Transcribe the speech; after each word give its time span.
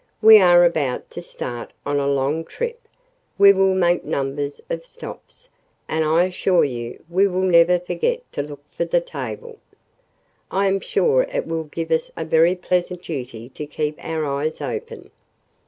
"We 0.19 0.39
are 0.39 0.65
about 0.65 1.11
to 1.11 1.21
start 1.21 1.73
on 1.85 1.99
a 1.99 2.07
long 2.07 2.43
trip. 2.43 2.81
We 3.37 3.53
will 3.53 3.75
make 3.75 4.03
numbers 4.03 4.59
of 4.67 4.83
stops, 4.83 5.51
and 5.87 6.03
I 6.03 6.23
assure 6.25 6.63
you 6.63 7.03
we 7.07 7.27
will 7.27 7.43
never 7.43 7.77
forget 7.77 8.21
to 8.31 8.41
look 8.41 8.63
for 8.75 8.85
the 8.85 8.99
table. 8.99 9.59
I 10.49 10.65
am 10.65 10.79
sure 10.79 11.27
it 11.31 11.45
will 11.45 11.65
give 11.65 11.91
us 11.91 12.09
a 12.17 12.25
very 12.25 12.55
pleasant 12.55 13.03
duty 13.03 13.47
to 13.49 13.67
keep 13.67 14.03
our 14.03 14.25
eyes 14.25 14.59
open." 14.59 15.11